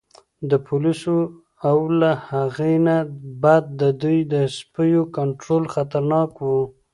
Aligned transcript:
د 0.49 0.51
پولیسو 0.67 1.17
او 1.69 1.77
له 1.99 2.11
هغې 2.29 2.73
نه 2.87 2.97
بد 3.43 3.63
د 3.81 3.83
دوی 4.01 4.19
د 4.33 4.35
سپیو 4.57 5.01
کنترول 5.17 5.63
خطرناک 5.75 6.31
و. 6.41 6.49